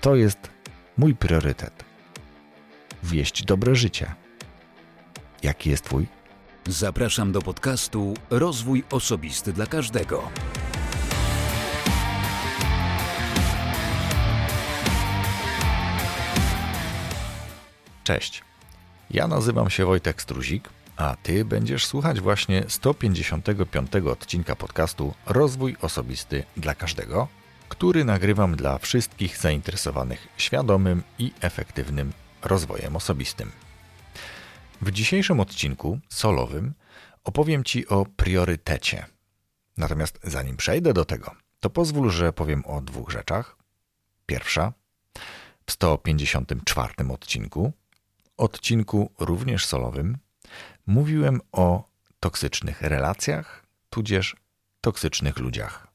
to 0.00 0.16
jest 0.16 0.50
mój 0.98 1.14
priorytet. 1.14 1.84
Wieść 3.02 3.44
dobre 3.44 3.74
życie. 3.74 4.14
Jaki 5.42 5.70
jest 5.70 5.84
Twój? 5.84 6.06
Zapraszam 6.66 7.32
do 7.32 7.42
podcastu 7.42 8.14
Rozwój 8.30 8.84
Osobisty 8.90 9.52
dla 9.52 9.66
Każdego. 9.66 10.30
Cześć. 18.04 18.42
Ja 19.10 19.28
nazywam 19.28 19.70
się 19.70 19.84
Wojtek 19.86 20.22
Struzik, 20.22 20.68
a 20.96 21.16
Ty 21.22 21.44
będziesz 21.44 21.86
słuchać 21.86 22.20
właśnie 22.20 22.64
155 22.68 23.94
odcinka 23.94 24.56
podcastu 24.56 25.14
Rozwój 25.26 25.76
Osobisty 25.80 26.44
dla 26.56 26.74
Każdego, 26.74 27.28
który 27.68 28.04
nagrywam 28.04 28.56
dla 28.56 28.78
wszystkich 28.78 29.38
zainteresowanych 29.38 30.28
świadomym 30.36 31.02
i 31.18 31.32
efektywnym 31.40 32.12
rozwojem 32.42 32.96
osobistym. 32.96 33.52
W 34.82 34.90
dzisiejszym 34.90 35.40
odcinku 35.40 35.98
solowym 36.08 36.74
opowiem 37.24 37.64
Ci 37.64 37.88
o 37.88 38.06
priorytecie. 38.16 39.06
Natomiast 39.76 40.18
zanim 40.22 40.56
przejdę 40.56 40.92
do 40.92 41.04
tego, 41.04 41.34
to 41.60 41.70
pozwól, 41.70 42.10
że 42.10 42.32
powiem 42.32 42.66
o 42.66 42.80
dwóch 42.80 43.10
rzeczach. 43.10 43.56
Pierwsza, 44.26 44.72
w 45.66 45.72
154 45.72 46.94
odcinku, 47.12 47.72
odcinku 48.36 49.12
również 49.18 49.66
solowym, 49.66 50.18
mówiłem 50.86 51.40
o 51.52 51.88
toksycznych 52.20 52.82
relacjach, 52.82 53.66
tudzież 53.90 54.36
toksycznych 54.80 55.38
ludziach. 55.38 55.87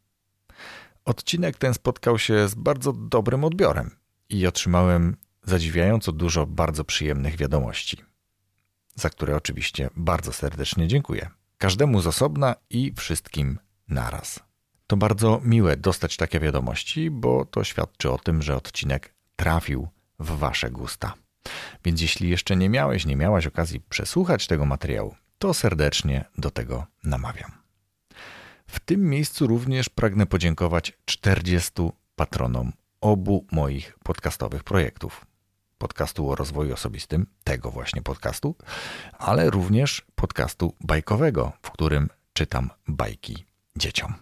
Odcinek 1.05 1.57
ten 1.57 1.73
spotkał 1.73 2.20
się 2.20 2.48
z 2.48 2.55
bardzo 2.55 2.93
dobrym 2.93 3.44
odbiorem 3.44 3.95
i 4.30 4.48
otrzymałem 4.48 5.17
zadziwiająco 5.44 6.11
dużo 6.11 6.45
bardzo 6.45 6.83
przyjemnych 6.83 7.38
wiadomości, 7.38 7.97
za 8.95 9.09
które 9.09 9.36
oczywiście 9.36 9.89
bardzo 9.95 10.33
serdecznie 10.33 10.88
dziękuję. 10.88 11.30
Każdemu 11.58 12.02
z 12.02 12.08
osobna 12.08 12.55
i 12.69 12.94
wszystkim 12.97 13.59
naraz. 13.88 14.39
To 14.88 14.97
bardzo 14.97 15.42
miłe 15.44 15.77
dostać 15.77 16.17
takie 16.17 16.39
wiadomości, 16.39 17.11
bo 17.11 17.45
to 17.45 17.64
świadczy 17.64 18.11
o 18.11 18.17
tym, 18.17 18.42
że 18.42 18.55
odcinek 18.55 19.14
trafił 19.36 19.88
w 20.20 20.38
Wasze 20.38 20.72
gusta. 20.72 21.14
Więc 21.86 22.02
jeśli 22.02 22.30
jeszcze 22.30 22.55
nie 22.55 22.70
miałeś, 22.70 23.05
nie 23.05 23.16
miałaś 23.16 23.47
okazji 23.47 23.80
przesłuchać 23.80 24.47
tego 24.47 24.66
materiału, 24.66 25.16
to 25.39 25.53
serdecznie 25.53 26.25
do 26.38 26.52
tego 26.52 26.86
namawiam. 27.03 27.62
W 28.73 28.79
tym 28.79 29.09
miejscu 29.09 29.47
również 29.47 29.89
pragnę 29.89 30.25
podziękować 30.25 30.93
40 31.05 31.71
patronom 32.16 32.73
obu 33.02 33.45
moich 33.52 33.97
podcastowych 34.03 34.63
projektów. 34.63 35.25
Podcastu 35.77 36.30
o 36.30 36.35
rozwoju 36.35 36.73
osobistym, 36.73 37.27
tego 37.43 37.71
właśnie 37.71 38.02
podcastu, 38.02 38.55
ale 39.19 39.49
również 39.49 40.02
podcastu 40.15 40.73
bajkowego, 40.81 41.52
w 41.61 41.71
którym 41.71 42.09
czytam 42.33 42.69
bajki 42.88 43.45
dzieciom. 43.75 44.13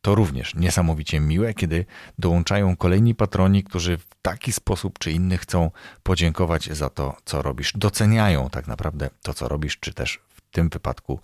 To 0.00 0.14
również 0.14 0.54
niesamowicie 0.54 1.20
miłe, 1.20 1.54
kiedy 1.54 1.86
dołączają 2.18 2.76
kolejni 2.76 3.14
patroni, 3.14 3.64
którzy 3.64 3.98
w 3.98 4.08
taki 4.22 4.52
sposób 4.52 4.98
czy 4.98 5.12
inny 5.12 5.38
chcą 5.38 5.70
podziękować 6.02 6.72
za 6.72 6.90
to, 6.90 7.16
co 7.24 7.42
robisz. 7.42 7.72
Doceniają 7.74 8.50
tak 8.50 8.66
naprawdę 8.66 9.10
to, 9.22 9.34
co 9.34 9.48
robisz, 9.48 9.78
czy 9.80 9.94
też 9.94 10.25
tym 10.50 10.68
wypadku 10.68 11.20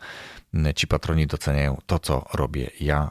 ci 0.76 0.86
patroni 0.86 1.26
doceniają 1.26 1.78
to, 1.86 1.98
co 1.98 2.26
robię 2.34 2.70
ja. 2.80 3.10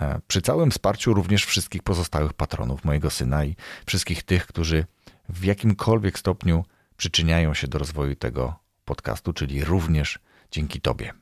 E, 0.00 0.20
przy 0.28 0.42
całym 0.42 0.70
wsparciu 0.70 1.14
również 1.14 1.44
wszystkich 1.44 1.82
pozostałych 1.82 2.32
patronów, 2.32 2.84
mojego 2.84 3.10
syna 3.10 3.44
i 3.44 3.56
wszystkich 3.86 4.22
tych, 4.22 4.46
którzy 4.46 4.86
w 5.28 5.44
jakimkolwiek 5.44 6.18
stopniu 6.18 6.64
przyczyniają 6.96 7.54
się 7.54 7.68
do 7.68 7.78
rozwoju 7.78 8.16
tego 8.16 8.54
podcastu, 8.84 9.32
czyli 9.32 9.64
również 9.64 10.18
dzięki 10.50 10.80
Tobie, 10.80 11.12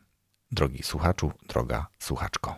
drogi 0.53 0.83
słuchaczu, 0.83 1.33
droga 1.49 1.87
słuchaczko. 1.99 2.57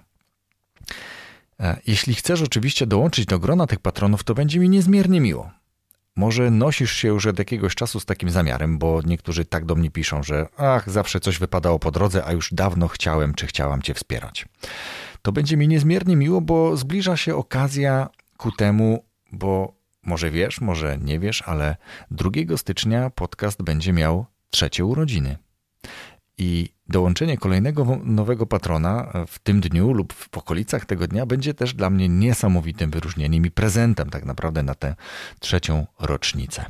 E, 1.60 1.80
jeśli 1.86 2.14
chcesz 2.14 2.42
oczywiście 2.42 2.86
dołączyć 2.86 3.26
do 3.26 3.38
grona 3.38 3.66
tych 3.66 3.78
patronów, 3.78 4.24
to 4.24 4.34
będzie 4.34 4.58
mi 4.58 4.68
niezmiernie 4.68 5.20
miło. 5.20 5.50
Może 6.16 6.50
nosisz 6.50 6.92
się 6.92 7.08
już 7.08 7.26
od 7.26 7.38
jakiegoś 7.38 7.74
czasu 7.74 8.00
z 8.00 8.04
takim 8.04 8.30
zamiarem, 8.30 8.78
bo 8.78 9.00
niektórzy 9.04 9.44
tak 9.44 9.64
do 9.64 9.74
mnie 9.74 9.90
piszą, 9.90 10.22
że 10.22 10.46
ach, 10.56 10.90
zawsze 10.90 11.20
coś 11.20 11.38
wypadało 11.38 11.78
po 11.78 11.90
drodze, 11.90 12.24
a 12.24 12.32
już 12.32 12.54
dawno 12.54 12.88
chciałem 12.88 13.34
czy 13.34 13.46
chciałam 13.46 13.82
Cię 13.82 13.94
wspierać. 13.94 14.46
To 15.22 15.32
będzie 15.32 15.56
mi 15.56 15.68
niezmiernie 15.68 16.16
miło, 16.16 16.40
bo 16.40 16.76
zbliża 16.76 17.16
się 17.16 17.36
okazja 17.36 18.08
ku 18.36 18.52
temu, 18.52 19.04
bo 19.32 19.74
może 20.02 20.30
wiesz, 20.30 20.60
może 20.60 20.98
nie 20.98 21.18
wiesz, 21.18 21.42
ale 21.46 21.76
2 22.10 22.30
stycznia 22.56 23.10
podcast 23.10 23.62
będzie 23.62 23.92
miał 23.92 24.26
trzecie 24.50 24.84
urodziny. 24.84 25.38
I 26.42 26.68
dołączenie 26.88 27.38
kolejnego 27.38 27.98
nowego 28.04 28.46
patrona 28.46 29.12
w 29.28 29.38
tym 29.38 29.60
dniu 29.60 29.92
lub 29.92 30.12
w 30.12 30.38
okolicach 30.38 30.86
tego 30.86 31.06
dnia 31.06 31.26
będzie 31.26 31.54
też 31.54 31.74
dla 31.74 31.90
mnie 31.90 32.08
niesamowitym 32.08 32.90
wyróżnieniem 32.90 33.46
i 33.46 33.50
prezentem 33.50 34.10
tak 34.10 34.24
naprawdę 34.24 34.62
na 34.62 34.74
tę 34.74 34.94
trzecią 35.40 35.86
rocznicę. 36.00 36.64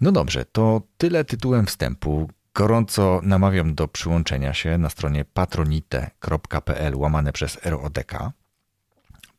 No 0.00 0.12
dobrze, 0.12 0.44
to 0.44 0.82
tyle 0.98 1.24
tytułem 1.24 1.66
wstępu. 1.66 2.30
Gorąco 2.54 3.20
namawiam 3.22 3.74
do 3.74 3.88
przyłączenia 3.88 4.54
się 4.54 4.78
na 4.78 4.90
stronie 4.90 5.24
patronite.pl 5.24 6.96
łamane 6.96 7.32
przez 7.32 7.58
RODK 7.64 8.12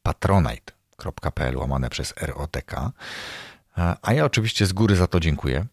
patronite.pl 0.04 1.58
łamane 1.58 1.90
przez 1.90 2.14
RODK 2.22 2.76
a 4.02 4.14
ja 4.14 4.26
oczywiście 4.26 4.66
z 4.66 4.74
góry 4.74 4.96
za 4.96 5.08
to 5.08 5.20
dziękuję. 5.20 5.66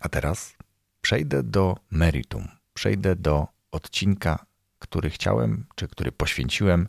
A 0.00 0.08
teraz 0.08 0.54
przejdę 1.00 1.42
do 1.42 1.76
meritum 1.90 2.61
przejdę 2.74 3.16
do 3.16 3.46
odcinka, 3.72 4.46
który 4.78 5.10
chciałem, 5.10 5.66
czy 5.74 5.88
który 5.88 6.12
poświęciłem 6.12 6.86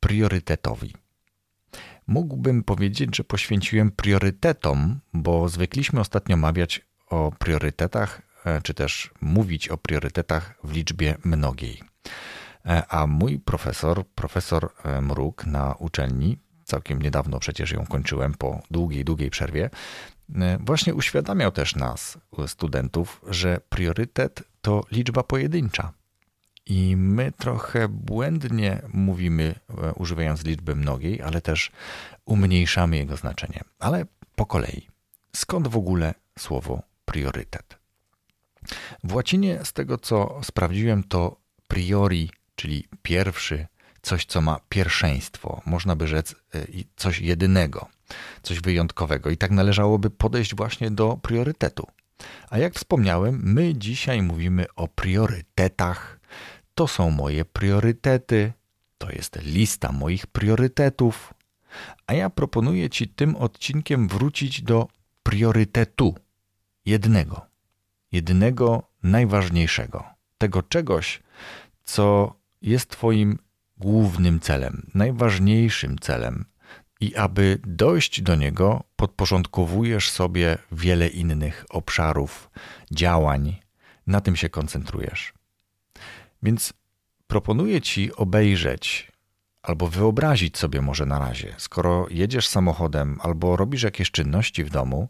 priorytetowi. 0.00 0.94
Mógłbym 2.06 2.64
powiedzieć, 2.64 3.16
że 3.16 3.24
poświęciłem 3.24 3.90
priorytetom, 3.90 5.00
bo 5.12 5.48
zwykliśmy 5.48 6.00
ostatnio 6.00 6.36
mawiać 6.36 6.86
o 7.06 7.32
priorytetach, 7.38 8.22
e, 8.44 8.62
czy 8.62 8.74
też 8.74 9.10
mówić 9.20 9.68
o 9.68 9.78
priorytetach 9.78 10.54
w 10.64 10.72
liczbie 10.72 11.16
mnogiej. 11.24 11.82
E, 12.66 12.86
a 12.88 13.06
mój 13.06 13.38
profesor, 13.38 14.06
profesor 14.06 14.70
e, 14.84 15.00
Mruk 15.00 15.46
na 15.46 15.74
uczelni, 15.74 16.38
całkiem 16.64 17.02
niedawno 17.02 17.38
przecież 17.38 17.70
ją 17.70 17.86
kończyłem 17.86 18.34
po 18.34 18.60
długiej, 18.70 19.04
długiej 19.04 19.30
przerwie, 19.30 19.70
właśnie 20.60 20.94
uświadamiał 20.94 21.52
też 21.52 21.76
nas, 21.76 22.18
studentów, 22.46 23.20
że 23.28 23.60
priorytet 23.68 24.42
to 24.68 24.84
liczba 24.92 25.22
pojedyncza. 25.22 25.92
I 26.66 26.96
my 26.96 27.32
trochę 27.32 27.88
błędnie 27.88 28.82
mówimy, 28.92 29.54
e, 29.68 29.92
używając 29.94 30.44
liczby 30.44 30.74
mnogiej, 30.74 31.22
ale 31.22 31.40
też 31.40 31.72
umniejszamy 32.24 32.96
jego 32.96 33.16
znaczenie. 33.16 33.60
Ale 33.78 34.06
po 34.36 34.46
kolei. 34.46 34.88
Skąd 35.36 35.68
w 35.68 35.76
ogóle 35.76 36.14
słowo 36.38 36.82
priorytet? 37.04 37.78
W 39.04 39.14
łacinie, 39.14 39.60
z 39.64 39.72
tego 39.72 39.98
co 39.98 40.40
sprawdziłem, 40.42 41.04
to 41.04 41.36
priori, 41.68 42.30
czyli 42.54 42.88
pierwszy, 43.02 43.66
coś 44.02 44.24
co 44.24 44.40
ma 44.40 44.60
pierwszeństwo, 44.68 45.62
można 45.66 45.96
by 45.96 46.08
rzec 46.08 46.32
e, 46.32 46.66
coś 46.96 47.20
jedynego, 47.20 47.88
coś 48.42 48.60
wyjątkowego. 48.60 49.30
I 49.30 49.36
tak 49.36 49.50
należałoby 49.50 50.10
podejść 50.10 50.54
właśnie 50.54 50.90
do 50.90 51.18
priorytetu. 51.22 51.86
A 52.50 52.58
jak 52.58 52.74
wspomniałem, 52.74 53.40
my 53.44 53.74
dzisiaj 53.74 54.22
mówimy 54.22 54.66
o 54.76 54.88
priorytetach. 54.88 56.20
To 56.74 56.88
są 56.88 57.10
moje 57.10 57.44
priorytety, 57.44 58.52
to 58.98 59.10
jest 59.10 59.38
lista 59.42 59.92
moich 59.92 60.26
priorytetów. 60.26 61.34
A 62.06 62.14
ja 62.14 62.30
proponuję 62.30 62.90
Ci 62.90 63.08
tym 63.08 63.36
odcinkiem 63.36 64.08
wrócić 64.08 64.62
do 64.62 64.88
priorytetu 65.22 66.14
jednego, 66.86 67.46
jednego 68.12 68.82
najważniejszego, 69.02 70.04
tego 70.38 70.62
czegoś, 70.62 71.22
co 71.84 72.34
jest 72.62 72.90
Twoim 72.90 73.38
głównym 73.76 74.40
celem, 74.40 74.90
najważniejszym 74.94 75.98
celem, 75.98 76.44
i 77.00 77.16
aby 77.16 77.58
dojść 77.66 78.22
do 78.22 78.34
niego, 78.34 78.84
podporządkowujesz 78.98 80.10
sobie 80.10 80.58
wiele 80.72 81.08
innych 81.08 81.64
obszarów, 81.70 82.50
działań, 82.90 83.56
na 84.06 84.20
tym 84.20 84.36
się 84.36 84.48
koncentrujesz. 84.48 85.32
Więc 86.42 86.72
proponuję 87.26 87.80
ci 87.80 88.12
obejrzeć 88.16 89.12
albo 89.62 89.86
wyobrazić 89.88 90.58
sobie 90.58 90.82
może 90.82 91.06
na 91.06 91.18
razie, 91.18 91.54
skoro 91.58 92.06
jedziesz 92.10 92.48
samochodem 92.48 93.18
albo 93.22 93.56
robisz 93.56 93.82
jakieś 93.82 94.10
czynności 94.10 94.64
w 94.64 94.70
domu, 94.70 95.08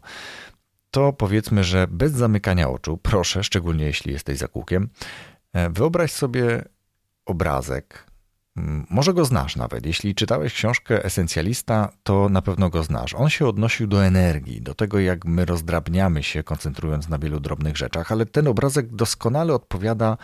to 0.91 1.13
powiedzmy, 1.13 1.63
że 1.63 1.87
bez 1.87 2.11
zamykania 2.11 2.69
oczu, 2.69 2.97
proszę, 2.97 3.43
szczególnie 3.43 3.85
jeśli 3.85 4.13
jesteś 4.13 4.37
za 4.37 4.47
kółkiem, 4.47 4.89
e, 5.53 5.69
wyobraź 5.69 6.11
sobie 6.11 6.63
obrazek, 7.25 8.08
może 8.89 9.13
go 9.13 9.25
znasz 9.25 9.55
nawet. 9.55 9.85
Jeśli 9.85 10.15
czytałeś 10.15 10.53
książkę 10.53 11.03
Esencjalista, 11.03 11.91
to 12.03 12.29
na 12.29 12.41
pewno 12.41 12.69
go 12.69 12.83
znasz. 12.83 13.13
On 13.13 13.29
się 13.29 13.47
odnosił 13.47 13.87
do 13.87 14.05
energii, 14.05 14.61
do 14.61 14.73
tego, 14.75 14.99
jak 14.99 15.25
my 15.25 15.45
rozdrabniamy 15.45 16.23
się, 16.23 16.43
koncentrując 16.43 17.09
na 17.09 17.19
wielu 17.19 17.39
drobnych 17.39 17.77
rzeczach, 17.77 18.11
ale 18.11 18.25
ten 18.25 18.47
obrazek 18.47 18.95
doskonale 18.95 19.53
odpowiada 19.53 20.17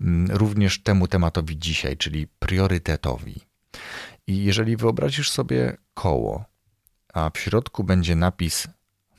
mm, 0.00 0.36
również 0.36 0.82
temu 0.82 1.08
tematowi 1.08 1.58
dzisiaj, 1.58 1.96
czyli 1.96 2.26
priorytetowi. 2.38 3.40
I 4.26 4.44
jeżeli 4.44 4.76
wyobrazisz 4.76 5.30
sobie 5.30 5.76
koło, 5.94 6.44
a 7.14 7.30
w 7.34 7.38
środku 7.38 7.84
będzie 7.84 8.16
napis, 8.16 8.68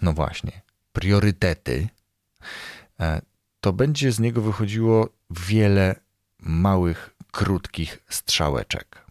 no 0.01 0.13
właśnie, 0.13 0.61
priorytety, 0.93 1.87
e, 2.99 3.21
to 3.61 3.73
będzie 3.73 4.11
z 4.11 4.19
niego 4.19 4.41
wychodziło 4.41 5.09
wiele 5.29 5.95
małych 6.39 7.18
krótkich 7.31 8.03
strzałeczek. 8.09 9.05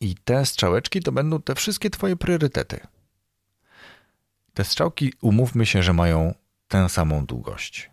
I 0.00 0.14
te 0.14 0.46
strzałeczki 0.46 1.00
to 1.00 1.12
będą 1.12 1.42
te 1.42 1.54
wszystkie 1.54 1.90
Twoje 1.90 2.16
priorytety. 2.16 2.80
Te 4.54 4.64
strzałki, 4.64 5.12
umówmy 5.20 5.66
się, 5.66 5.82
że 5.82 5.92
mają 5.92 6.34
tę 6.68 6.88
samą 6.88 7.26
długość. 7.26 7.90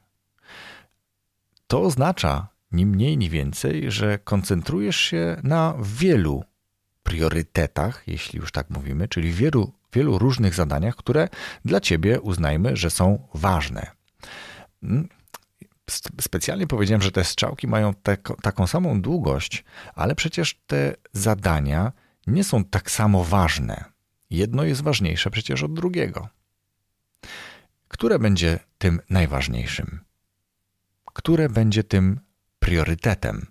To 1.67 1.81
oznacza, 1.81 2.47
ni 2.71 2.85
mniej, 2.85 3.17
ni 3.17 3.29
więcej, 3.29 3.91
że 3.91 4.19
koncentrujesz 4.19 4.97
się 4.97 5.37
na 5.43 5.75
wielu 5.81 6.43
priorytetach, 7.03 8.03
jeśli 8.07 8.39
już 8.39 8.51
tak 8.51 8.69
mówimy, 8.69 9.07
czyli 9.07 9.31
wielu, 9.31 9.73
wielu 9.93 10.19
różnych 10.19 10.55
zadaniach, 10.55 10.95
które 10.95 11.29
dla 11.65 11.81
Ciebie 11.81 12.21
uznajmy, 12.21 12.77
że 12.77 12.89
są 12.89 13.27
ważne. 13.33 13.91
Specjalnie 16.21 16.67
powiedziałem, 16.67 17.01
że 17.01 17.11
te 17.11 17.23
strzałki 17.23 17.67
mają 17.67 17.93
te, 17.93 18.17
taką 18.17 18.67
samą 18.67 19.01
długość, 19.01 19.63
ale 19.95 20.15
przecież 20.15 20.61
te 20.67 20.95
zadania 21.13 21.91
nie 22.27 22.43
są 22.43 22.63
tak 22.63 22.91
samo 22.91 23.23
ważne. 23.23 23.85
Jedno 24.29 24.63
jest 24.63 24.81
ważniejsze 24.81 25.31
przecież 25.31 25.63
od 25.63 25.73
drugiego. 25.73 26.27
Które 27.87 28.19
będzie 28.19 28.59
tym 28.77 29.01
najważniejszym? 29.09 29.99
Które 31.05 31.49
będzie 31.49 31.83
tym 31.83 32.19
priorytetem? 32.59 33.45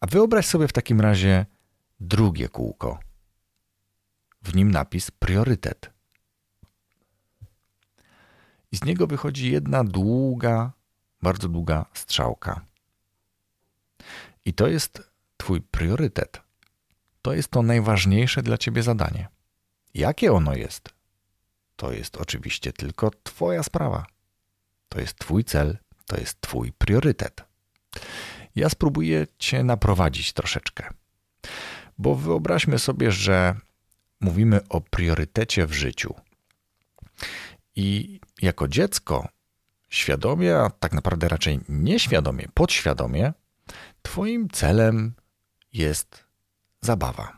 A 0.00 0.06
wyobraź 0.06 0.46
sobie 0.46 0.68
w 0.68 0.72
takim 0.72 1.00
razie 1.00 1.46
drugie 2.00 2.48
kółko. 2.48 3.00
W 4.42 4.54
nim 4.54 4.70
napis 4.70 5.10
priorytet 5.10 5.93
i 8.74 8.76
z 8.76 8.84
niego 8.84 9.06
wychodzi 9.06 9.52
jedna 9.52 9.84
długa, 9.84 10.72
bardzo 11.22 11.48
długa 11.48 11.86
strzałka. 11.94 12.60
I 14.44 14.54
to 14.54 14.68
jest 14.68 15.10
Twój 15.36 15.60
priorytet. 15.60 16.42
To 17.22 17.32
jest 17.32 17.48
to 17.48 17.62
najważniejsze 17.62 18.42
dla 18.42 18.58
Ciebie 18.58 18.82
zadanie. 18.82 19.28
Jakie 19.94 20.32
ono 20.32 20.54
jest? 20.54 20.94
To 21.76 21.92
jest 21.92 22.16
oczywiście 22.16 22.72
tylko 22.72 23.10
Twoja 23.22 23.62
sprawa. 23.62 24.06
To 24.88 25.00
jest 25.00 25.18
Twój 25.18 25.44
cel, 25.44 25.78
to 26.06 26.16
jest 26.16 26.40
Twój 26.40 26.72
priorytet. 26.72 27.44
Ja 28.56 28.68
spróbuję 28.68 29.26
Cię 29.38 29.64
naprowadzić 29.64 30.32
troszeczkę. 30.32 30.90
Bo 31.98 32.14
wyobraźmy 32.14 32.78
sobie, 32.78 33.12
że 33.12 33.56
mówimy 34.20 34.60
o 34.68 34.80
priorytecie 34.80 35.66
w 35.66 35.72
życiu. 35.72 36.14
I 37.76 38.20
jako 38.44 38.68
dziecko, 38.68 39.28
świadomie, 39.88 40.56
a 40.56 40.70
tak 40.70 40.92
naprawdę 40.92 41.28
raczej 41.28 41.60
nieświadomie, 41.68 42.48
podświadomie, 42.54 43.32
Twoim 44.02 44.48
celem 44.48 45.12
jest 45.72 46.24
zabawa. 46.80 47.36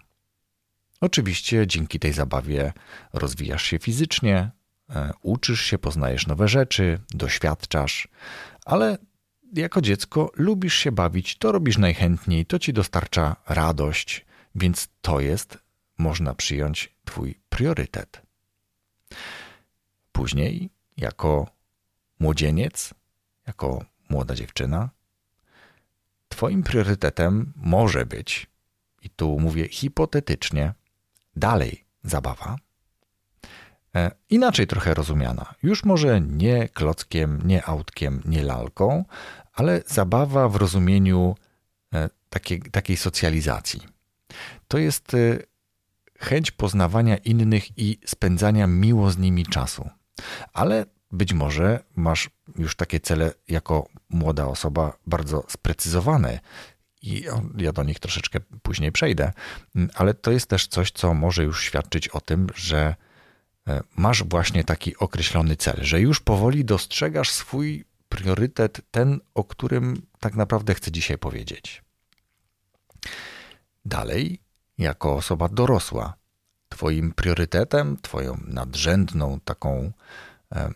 Oczywiście 1.01 1.67
dzięki 1.67 1.99
tej 1.99 2.13
zabawie 2.13 2.73
rozwijasz 3.13 3.63
się 3.63 3.79
fizycznie, 3.79 4.51
e, 4.91 5.13
uczysz 5.23 5.61
się, 5.61 5.79
poznajesz 5.79 6.27
nowe 6.27 6.49
rzeczy, 6.49 6.99
doświadczasz, 7.11 8.09
ale 8.65 8.99
jako 9.53 9.81
dziecko 9.81 10.31
lubisz 10.35 10.75
się 10.75 10.93
bawić, 10.93 11.39
to 11.39 11.53
robisz 11.53 11.79
najchętniej, 11.79 12.47
to 12.47 12.59
ci 12.59 12.73
dostarcza 12.73 13.37
radość, 13.49 14.27
więc 14.55 14.89
to 15.01 15.21
jest, 15.21 15.59
można 15.99 16.35
przyjąć, 16.35 16.97
Twój 17.05 17.41
priorytet. 17.49 18.23
Później, 20.13 20.71
jako 20.97 21.47
młodzieniec, 22.19 22.95
jako 23.47 23.85
młoda 24.11 24.35
dziewczyna, 24.35 24.91
Twoim 26.29 26.63
priorytetem 26.63 27.53
może 27.57 28.07
być, 28.07 28.47
i 29.03 29.11
tu 29.11 29.41
mówię 29.41 29.69
hipotetycznie, 29.69 30.75
dalej 31.37 31.85
zabawa, 32.05 32.57
e, 33.95 34.11
inaczej 34.31 34.67
trochę 34.67 34.95
rozumiana. 34.95 35.55
Już 35.63 35.85
może 35.85 36.21
nie 36.21 36.69
klockiem, 36.69 37.41
nie 37.45 37.65
autkiem, 37.65 38.23
nie 38.25 38.43
lalką, 38.43 39.05
ale 39.53 39.83
zabawa 39.87 40.49
w 40.49 40.57
rozumieniu 40.57 41.35
e, 41.95 42.09
takiej, 42.31 42.63
takiej 42.63 42.97
socjalizacji. 42.97 43.81
To 44.69 44.79
jest 44.79 45.15
e, 45.15 45.39
chęć 46.19 46.51
poznawania 46.51 47.17
innych 47.17 47.79
i 47.79 47.99
spędzania 48.07 48.67
miło 48.67 49.11
z 49.11 49.19
nimi 49.19 49.47
czasu. 49.47 49.91
Ale 50.57 50.87
być 51.13 51.33
może 51.33 51.85
masz 51.97 52.31
już 52.59 52.77
takie 52.77 53.01
cele 53.01 53.33
jako 53.49 53.89
młoda 54.11 54.47
osoba 54.47 54.97
bardzo 55.07 55.45
sprecyzowane. 55.49 56.41
I 57.03 57.25
ja 57.57 57.73
do 57.73 57.83
nich 57.83 57.99
troszeczkę 57.99 58.41
później 58.63 58.93
przejdę, 58.93 59.33
ale 59.95 60.15
to 60.15 60.31
jest 60.31 60.47
też 60.47 60.67
coś, 60.67 60.91
co 60.91 61.15
może 61.15 61.45
już 61.45 61.65
świadczyć 61.65 62.09
o 62.09 62.21
tym, 62.21 62.47
że 62.55 62.95
e, 63.69 63.81
masz 63.97 64.25
właśnie 64.25 64.65
taki 64.65 64.97
określony 64.97 65.57
cel, 65.57 65.77
że 65.81 66.01
już 66.01 66.21
powoli 66.21 66.65
dostrzegasz 66.65 67.31
swój 67.31 67.85
priorytet, 68.09 68.81
ten, 68.91 69.21
o 69.35 69.45
którym 69.45 70.03
tak 70.21 70.35
naprawdę 70.35 70.75
chcę 70.75 70.93
dzisiaj 70.93 71.19
powiedzieć. 71.19 71.83
Dalej, 73.85 74.41
jako 74.79 75.15
osoba 75.15 75.49
dorosła, 75.49 76.15
Twoim 76.69 77.13
priorytetem, 77.13 77.97
Twoją 78.03 78.41
nadrzędną 78.47 79.41
taką 79.41 79.93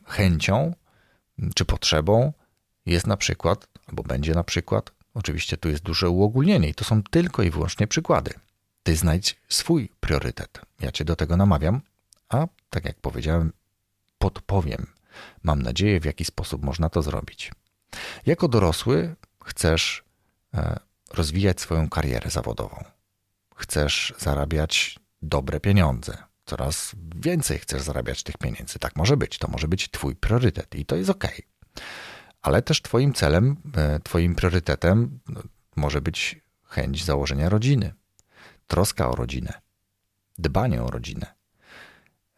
chęcią 0.06 0.74
czy 1.54 1.64
potrzebą 1.64 2.32
jest 2.86 3.06
na 3.06 3.16
przykład, 3.16 3.68
albo 3.86 4.02
będzie 4.02 4.34
na 4.34 4.44
przykład, 4.44 4.90
oczywiście 5.14 5.56
tu 5.56 5.68
jest 5.68 5.82
duże 5.82 6.10
uogólnienie 6.10 6.68
i 6.68 6.74
to 6.74 6.84
są 6.84 7.02
tylko 7.02 7.42
i 7.42 7.50
wyłącznie 7.50 7.86
przykłady. 7.86 8.34
Ty 8.82 8.96
znajdź 8.96 9.40
swój 9.48 9.90
priorytet. 10.00 10.60
Ja 10.80 10.92
Cię 10.92 11.04
do 11.04 11.16
tego 11.16 11.36
namawiam, 11.36 11.80
a 12.28 12.46
tak 12.70 12.84
jak 12.84 13.00
powiedziałem, 13.00 13.52
podpowiem, 14.18 14.86
mam 15.42 15.62
nadzieję, 15.62 16.00
w 16.00 16.04
jaki 16.04 16.24
sposób 16.24 16.62
można 16.62 16.88
to 16.88 17.02
zrobić. 17.02 17.52
Jako 18.26 18.48
dorosły 18.48 19.16
chcesz 19.44 20.04
e, 20.54 20.80
rozwijać 21.10 21.60
swoją 21.60 21.88
karierę 21.88 22.30
zawodową. 22.30 22.84
Chcesz 23.56 24.14
zarabiać 24.18 24.98
dobre 25.22 25.60
pieniądze. 25.60 26.29
Coraz 26.50 26.92
więcej 27.16 27.58
chcesz 27.58 27.82
zarabiać 27.82 28.22
tych 28.22 28.38
pieniędzy. 28.38 28.78
Tak 28.78 28.96
może 28.96 29.16
być. 29.16 29.38
To 29.38 29.48
może 29.48 29.68
być 29.68 29.90
Twój 29.90 30.16
priorytet 30.16 30.74
i 30.74 30.86
to 30.86 30.96
jest 30.96 31.10
ok. 31.10 31.24
Ale 32.42 32.62
też 32.62 32.82
Twoim 32.82 33.14
celem, 33.14 33.56
e, 33.76 34.00
Twoim 34.00 34.34
priorytetem 34.34 35.20
no, 35.28 35.42
może 35.76 36.00
być 36.00 36.40
chęć 36.64 37.04
założenia 37.04 37.48
rodziny, 37.48 37.94
troska 38.66 39.10
o 39.10 39.16
rodzinę, 39.16 39.52
dbanie 40.38 40.82
o 40.82 40.90
rodzinę. 40.90 41.34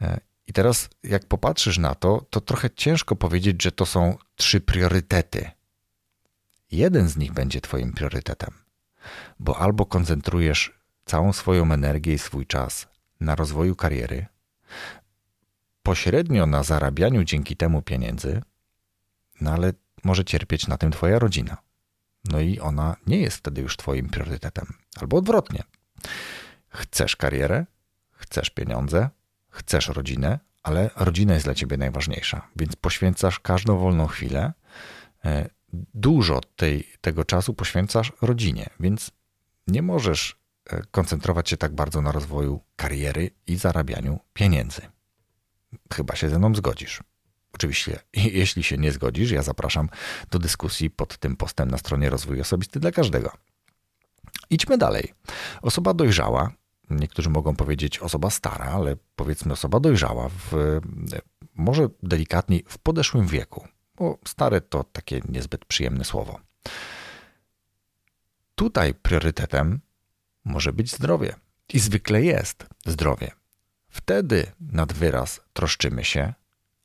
E, 0.00 0.20
I 0.46 0.52
teraz, 0.52 0.88
jak 1.02 1.26
popatrzysz 1.26 1.78
na 1.78 1.94
to, 1.94 2.26
to 2.30 2.40
trochę 2.40 2.70
ciężko 2.70 3.16
powiedzieć, 3.16 3.62
że 3.62 3.72
to 3.72 3.86
są 3.86 4.16
trzy 4.36 4.60
priorytety. 4.60 5.50
Jeden 6.70 7.08
z 7.08 7.16
nich 7.16 7.32
będzie 7.32 7.60
Twoim 7.60 7.92
priorytetem, 7.92 8.54
bo 9.38 9.58
albo 9.58 9.86
koncentrujesz 9.86 10.78
całą 11.04 11.32
swoją 11.32 11.72
energię 11.72 12.14
i 12.14 12.18
swój 12.18 12.46
czas 12.46 12.91
na 13.22 13.34
rozwoju 13.34 13.76
kariery, 13.76 14.26
pośrednio 15.82 16.46
na 16.46 16.62
zarabianiu 16.62 17.24
dzięki 17.24 17.56
temu 17.56 17.82
pieniędzy, 17.82 18.42
no 19.40 19.52
ale 19.52 19.72
może 20.04 20.24
cierpieć 20.24 20.66
na 20.66 20.78
tym 20.78 20.92
Twoja 20.92 21.18
rodzina. 21.18 21.56
No 22.24 22.40
i 22.40 22.58
ona 22.60 22.96
nie 23.06 23.20
jest 23.20 23.36
wtedy 23.36 23.60
już 23.60 23.76
Twoim 23.76 24.08
priorytetem. 24.08 24.66
Albo 25.00 25.16
odwrotnie. 25.16 25.62
Chcesz 26.68 27.16
karierę, 27.16 27.66
chcesz 28.12 28.50
pieniądze, 28.50 29.10
chcesz 29.48 29.88
rodzinę, 29.88 30.38
ale 30.62 30.90
rodzina 30.96 31.34
jest 31.34 31.46
dla 31.46 31.54
Ciebie 31.54 31.76
najważniejsza, 31.76 32.48
więc 32.56 32.76
poświęcasz 32.76 33.40
każdą 33.40 33.78
wolną 33.78 34.06
chwilę. 34.06 34.52
E, 35.24 35.48
dużo 35.94 36.40
tej, 36.56 36.88
tego 37.00 37.24
czasu 37.24 37.54
poświęcasz 37.54 38.12
rodzinie, 38.22 38.70
więc 38.80 39.10
nie 39.66 39.82
możesz 39.82 40.41
koncentrować 40.90 41.50
się 41.50 41.56
tak 41.56 41.74
bardzo 41.74 42.02
na 42.02 42.12
rozwoju 42.12 42.60
kariery 42.76 43.30
i 43.46 43.56
zarabianiu 43.56 44.20
pieniędzy. 44.32 44.82
Chyba 45.92 46.16
się 46.16 46.30
ze 46.30 46.38
mną 46.38 46.54
zgodzisz. 46.54 47.00
Oczywiście, 47.52 47.98
jeśli 48.40 48.62
się 48.62 48.78
nie 48.78 48.92
zgodzisz, 48.92 49.30
ja 49.30 49.42
zapraszam 49.42 49.88
do 50.30 50.38
dyskusji 50.38 50.90
pod 50.90 51.18
tym 51.18 51.36
postem 51.36 51.70
na 51.70 51.78
stronie 51.78 52.10
Rozwój 52.10 52.40
Osobisty 52.40 52.80
dla 52.80 52.90
Każdego. 52.90 53.32
Idźmy 54.50 54.78
dalej. 54.78 55.14
Osoba 55.62 55.94
dojrzała, 55.94 56.52
niektórzy 56.90 57.30
mogą 57.30 57.56
powiedzieć 57.56 57.98
osoba 57.98 58.30
stara, 58.30 58.64
ale 58.64 58.96
powiedzmy 59.16 59.52
osoba 59.52 59.80
dojrzała, 59.80 60.28
w, 60.28 60.80
może 61.54 61.88
delikatniej 62.02 62.64
w 62.68 62.78
podeszłym 62.78 63.26
wieku, 63.26 63.68
bo 63.96 64.18
stare 64.28 64.60
to 64.60 64.84
takie 64.84 65.20
niezbyt 65.28 65.64
przyjemne 65.64 66.04
słowo. 66.04 66.40
Tutaj 68.54 68.94
priorytetem 68.94 69.80
może 70.44 70.72
być 70.72 70.92
zdrowie 70.92 71.34
i 71.68 71.78
zwykle 71.78 72.22
jest 72.22 72.66
zdrowie. 72.86 73.30
Wtedy 73.88 74.46
nad 74.60 74.92
wyraz 74.92 75.40
troszczymy 75.52 76.04
się, 76.04 76.34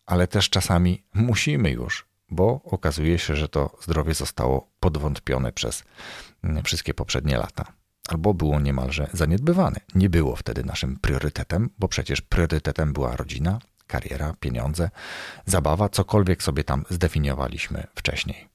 ale 0.06 0.28
też 0.28 0.50
czasami 0.50 1.04
musimy 1.14 1.72
już, 1.72 2.06
bo 2.30 2.62
okazuje 2.64 3.20
się, 3.20 3.36
że 3.36 3.50
to 3.50 3.78
zdrowie 3.82 4.14
zostało 4.14 4.70
podwątpione 4.80 5.52
przez 5.52 5.84
mm, 6.44 6.64
wszystkie 6.64 6.94
poprzednie 6.94 7.38
lata. 7.38 7.74
Albo 8.10 8.34
było 8.34 8.60
niemalże 8.60 9.08
zaniedbywane. 9.14 9.80
Nie 9.96 10.10
było 10.10 10.36
wtedy 10.36 10.64
naszym 10.64 11.00
priorytetem, 11.00 11.70
bo 11.80 11.88
przecież 11.88 12.22
priorytetem 12.22 12.94
była 12.94 13.16
rodzina, 13.16 13.60
kariera, 13.88 14.34
pieniądze, 14.40 14.90
zabawa, 15.46 15.90
cokolwiek 15.90 16.44
sobie 16.44 16.64
tam 16.64 16.86
zdefiniowaliśmy 16.90 17.88
wcześniej. 17.96 18.48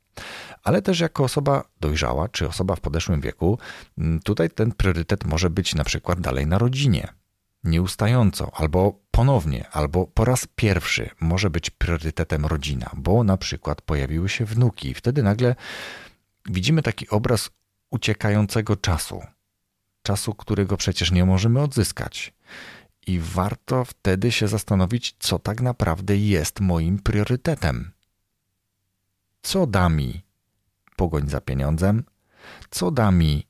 Ale 0.62 0.82
też 0.82 1.00
jako 1.00 1.24
osoba 1.24 1.64
dojrzała, 1.80 2.28
czy 2.28 2.48
osoba 2.48 2.76
w 2.76 2.80
podeszłym 2.80 3.20
wieku, 3.20 3.58
mm, 3.98 4.20
tutaj 4.20 4.50
ten 4.50 4.72
priorytet 4.72 5.24
może 5.24 5.50
być 5.50 5.74
na 5.74 5.84
przykład 5.84 6.20
dalej 6.20 6.46
na 6.46 6.58
rodzinie, 6.58 7.08
nieustająco, 7.64 8.50
albo 8.54 9.00
ponownie, 9.10 9.68
albo 9.68 10.06
po 10.06 10.24
raz 10.24 10.46
pierwszy 10.56 11.10
może 11.20 11.50
być 11.50 11.70
priorytetem 11.70 12.46
rodzina, 12.46 12.90
bo 12.96 13.24
na 13.24 13.36
przykład 13.36 13.82
pojawiły 13.82 14.28
się 14.28 14.44
wnuki, 14.44 14.88
i 14.88 14.94
wtedy 14.94 15.22
nagle 15.22 15.54
widzimy 16.46 16.82
taki 16.82 17.08
obraz 17.08 17.50
uciekającego 17.90 18.76
czasu. 18.76 19.22
Czasu, 20.02 20.34
którego 20.34 20.76
przecież 20.76 21.10
nie 21.10 21.24
możemy 21.24 21.60
odzyskać. 21.60 22.34
I 23.06 23.20
warto 23.20 23.84
wtedy 23.84 24.32
się 24.32 24.48
zastanowić, 24.48 25.16
co 25.18 25.38
tak 25.38 25.60
naprawdę 25.60 26.16
jest 26.16 26.60
moim 26.60 26.98
priorytetem. 26.98 27.92
Co 29.42 29.66
da 29.66 29.88
mi 29.88 30.22
pogoń 30.96 31.28
za 31.28 31.40
pieniądzem? 31.40 32.04
Co 32.70 32.90
da 32.90 33.10
mi 33.10 33.46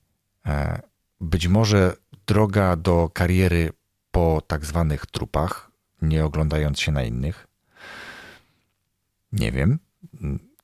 e, 0.46 0.82
być 1.20 1.48
może 1.48 1.96
droga 2.26 2.76
do 2.76 3.10
kariery 3.14 3.72
po 4.10 4.42
tak 4.46 4.64
zwanych 4.64 5.06
trupach, 5.06 5.70
nie 6.02 6.24
oglądając 6.24 6.80
się 6.80 6.92
na 6.92 7.02
innych. 7.02 7.46
Nie 9.32 9.52
wiem. 9.52 9.78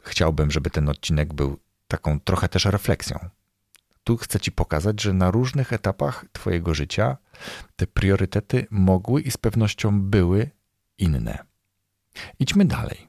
Chciałbym, 0.03 0.51
żeby 0.51 0.71
ten 0.71 0.89
odcinek 0.89 1.35
był 1.35 1.59
taką 1.89 2.21
trochę 2.21 2.49
też 2.49 2.65
refleksją. 2.65 3.19
Tu 4.05 4.17
chcę 4.17 4.41
Ci 4.41 4.53
pokazać, 4.53 5.03
że 5.03 5.13
na 5.13 5.31
różnych 5.31 5.73
etapach 5.73 6.25
Twojego 6.33 6.75
życia 6.75 7.17
te 7.77 7.87
priorytety 7.87 8.67
mogły 8.71 9.21
i 9.21 9.31
z 9.31 9.37
pewnością 9.37 10.03
były 10.03 10.51
inne. 10.99 11.39
Idźmy 12.39 12.65
dalej. 12.65 13.09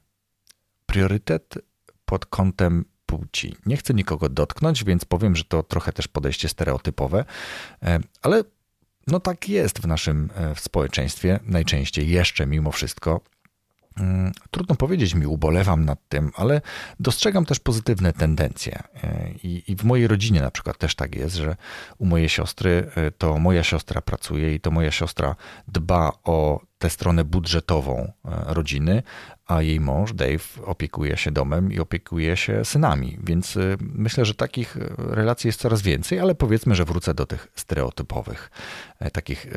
Priorytet 0.86 1.58
pod 2.06 2.26
kątem 2.26 2.86
płci. 3.10 3.56
Nie 3.66 3.78
chcę 3.78 3.94
nikogo 3.94 4.30
dotknąć, 4.30 4.84
więc 4.84 5.06
powiem, 5.06 5.36
że 5.36 5.44
to 5.44 5.63
trochę 5.63 5.94
też 5.94 6.08
podejście 6.08 6.50
stereotypowe, 6.50 7.25
e, 7.84 8.00
ale 8.22 8.44
no 9.08 9.20
tak 9.20 9.50
jest 9.50 9.80
w 9.80 9.88
naszym 9.88 10.30
e, 10.36 10.56
w 10.56 10.60
społeczeństwie, 10.60 11.39
najczęściej 11.44 12.10
jeszcze 12.10 12.48
mimo 12.48 12.72
wszystko. 12.72 13.22
Mm, 13.98 14.31
trudno 14.51 14.75
powiedzieć 14.75 15.13
mi, 15.13 15.25
ubolewam 15.25 15.86
nad 15.86 16.00
tym, 16.10 16.31
ale 16.36 16.62
dostrzegam 17.00 17.46
też 17.46 17.60
pozytywne 17.60 18.13
tendencje. 18.13 18.84
E, 19.03 19.31
I, 19.43 19.72
I, 19.72 19.75
w 19.75 19.84
mojej 19.84 20.08
rodzinie 20.08 20.41
na 20.41 20.51
przykład 20.51 20.77
też 20.77 20.96
tak 20.96 21.15
jest, 21.15 21.36
że 21.36 21.55
u 21.98 22.05
mojej 22.05 22.29
siostry 22.29 22.91
e, 22.96 23.12
to 23.12 23.39
moja 23.39 23.63
siostra 23.63 24.01
pracuje 24.01 24.55
i 24.55 24.60
to 24.60 24.72
moja 24.72 24.91
siostra 24.91 25.36
dba 25.67 26.12
o 26.24 26.62
tę 26.77 26.89
stronę 26.89 27.24
budżetową 27.24 28.12
rodziny, 28.46 29.03
a 29.46 29.62
jej 29.62 29.79
mąż 29.79 30.13
Dave 30.13 30.63
opiekuje 30.65 31.17
się 31.17 31.31
domem 31.31 31.72
i 31.72 31.79
opiekuje 31.79 32.38
się 32.38 32.65
synami. 32.65 33.17
Więc 33.24 33.58
myślę, 33.79 34.25
że 34.25 34.34
takich 34.34 34.77
relacji 34.98 35.48
jest 35.48 35.60
coraz 35.60 35.81
więcej, 35.81 36.19
ale 36.19 36.36
powiedzmy, 36.36 36.75
że 36.75 36.86
wrócę 36.86 37.13
do 37.13 37.25
tych 37.25 37.48
stereotypowych, 37.55 38.51
takich 39.13 39.48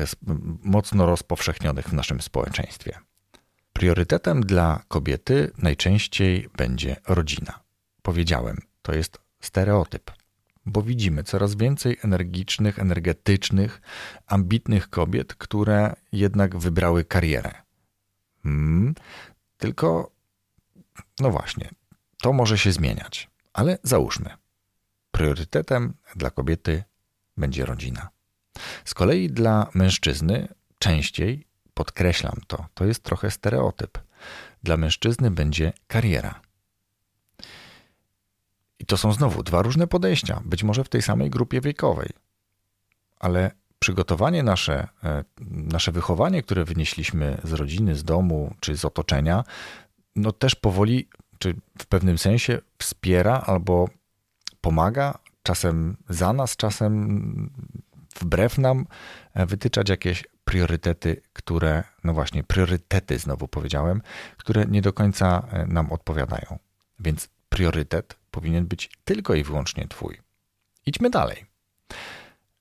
mocno 0.62 1.06
rozpowszechnionych 1.06 1.88
w 1.88 1.92
naszym 1.92 2.20
społeczeństwie. 2.20 3.12
Priorytetem 3.73 4.41
dla 4.41 4.83
kobiety 4.88 5.50
najczęściej 5.59 6.49
będzie 6.57 6.97
rodzina. 7.09 7.61
Powiedziałem, 8.02 8.59
to 8.83 8.95
jest 8.95 9.19
stereotyp, 9.41 10.11
bo 10.67 10.83
widzimy 10.83 11.25
coraz 11.25 11.55
więcej 11.55 11.97
energicznych, 12.02 12.79
energetycznych, 12.79 13.81
ambitnych 14.26 14.91
kobiet, 14.91 15.35
które 15.35 15.95
jednak 16.12 16.57
wybrały 16.57 17.05
karierę. 17.05 17.52
Hmm, 18.43 18.95
tylko, 19.59 20.11
no 21.21 21.31
właśnie, 21.31 21.71
to 22.23 22.33
może 22.33 22.59
się 22.59 22.73
zmieniać, 22.73 23.31
ale 23.52 23.79
załóżmy, 23.83 24.31
priorytetem 25.11 25.95
dla 26.17 26.31
kobiety 26.31 26.85
będzie 27.37 27.67
rodzina. 27.67 28.09
Z 28.85 28.95
kolei 28.95 29.31
dla 29.31 29.71
mężczyzny 29.75 30.49
częściej 30.79 31.47
podkreślam 31.75 32.37
to, 32.47 32.67
to 32.75 32.85
jest 32.85 33.02
trochę 33.02 33.31
stereotyp. 33.31 33.99
Dla 34.62 34.76
mężczyzny 34.76 35.31
będzie 35.31 35.73
kariera. 35.87 36.41
I 38.79 38.87
to 38.87 38.97
są 38.97 39.12
znowu 39.12 39.43
dwa 39.43 39.62
różne 39.62 39.87
podejścia, 39.87 40.43
być 40.45 40.62
może 40.62 40.85
w 40.85 40.88
tej 40.88 41.02
samej 41.02 41.31
grupie 41.31 41.61
wiekowej. 41.61 42.09
Ale 43.21 43.50
przygotowanie 43.79 44.43
nasze, 44.43 44.88
e, 45.05 45.25
nasze 45.50 45.93
wychowanie, 45.93 46.43
które 46.43 46.64
wynieśliśmy 46.64 47.38
z 47.45 47.52
rodziny, 47.52 47.97
z 47.97 48.05
domu 48.05 48.55
czy 48.61 48.76
z 48.76 48.85
otoczenia, 48.85 49.45
no 50.17 50.33
też 50.33 50.55
powoli, 50.55 51.09
czy 51.38 51.55
w 51.79 51.87
pewnym 51.87 52.19
sensie 52.19 52.59
wspiera 52.79 53.43
albo 53.47 53.88
pomaga, 54.61 55.19
czasem 55.43 55.97
za 56.09 56.33
nas, 56.33 56.57
czasem 56.57 57.50
wbrew 58.21 58.59
nam, 58.59 58.87
e, 59.35 59.47
wytyczać 59.47 59.88
jakieś 59.88 60.25
priorytety, 60.52 61.23
które, 61.32 61.85
no 62.04 62.12
właśnie, 62.12 62.44
priorytety 62.44 63.18
znowu 63.18 63.49
powiedziałem, 63.49 64.02
które 64.37 64.64
nie 64.66 64.82
do 64.82 64.92
końca 64.92 65.49
e, 65.50 65.66
nam 65.66 65.92
odpowiadają. 65.92 66.59
Więc 67.00 67.28
priorytet 67.49 68.16
powinien 68.30 68.66
być 68.66 68.90
tylko 69.04 69.35
i 69.35 69.44
wyłącznie 69.44 69.88
Twój. 69.88 70.21
Idźmy 70.87 71.11
dalej. 71.11 71.47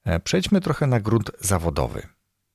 E, 0.06 0.20
przejdźmy 0.20 0.62
trochę 0.62 0.88
na 0.88 1.00
grunt 1.00 1.32
zawodowy. 1.40 2.08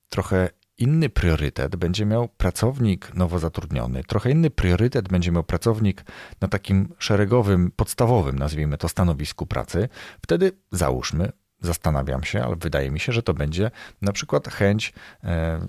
Trochę 0.09 0.51
inny 0.79 1.09
priorytet 1.09 1.77
będzie 1.77 2.07
miał 2.07 2.29
pracownik 2.29 3.15
nowo 3.15 3.39
zatrudniony, 3.39 4.05
trochę 4.05 4.31
inny 4.31 4.51
priorytet 4.51 5.09
będzie 5.09 5.33
miał 5.33 5.45
pracownik 5.45 6.05
na 6.41 6.49
takim 6.49 6.95
szeregowym, 6.99 7.71
podstawowym, 7.71 8.39
nazwijmy 8.39 8.79
to, 8.79 8.89
stanowisku 8.89 9.47
pracy. 9.47 9.89
Wtedy 10.23 10.53
załóżmy, 10.71 11.33
zastanawiam 11.67 12.25
się, 12.25 12.45
ale 12.45 12.57
wydaje 12.57 12.91
mi 12.91 13.01
się, 13.01 13.13
że 13.13 13.23
to 13.23 13.35
będzie 13.35 13.71
na 14.03 14.13
przykład 14.13 14.49
chęć 14.49 14.93
e, 15.25 15.67